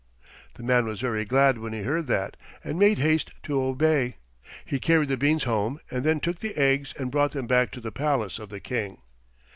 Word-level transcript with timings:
The 0.55 0.63
man 0.63 0.87
was 0.87 0.99
very 0.99 1.25
glad 1.25 1.59
when 1.59 1.73
he 1.73 1.83
heard 1.83 2.07
that, 2.07 2.35
and 2.63 2.79
made 2.79 2.97
haste 2.97 3.29
to 3.43 3.61
obey. 3.61 4.15
He 4.65 4.79
carried 4.79 5.09
the 5.09 5.15
beans 5.15 5.43
home 5.43 5.79
and 5.91 6.03
then 6.03 6.19
took 6.19 6.39
the 6.39 6.55
eggs 6.57 6.95
and 6.97 7.11
brought 7.11 7.33
them 7.33 7.45
back 7.45 7.69
to 7.73 7.79
the 7.81 7.91
palace 7.91 8.39
of 8.39 8.49
the 8.49 8.59
King. 8.59 8.97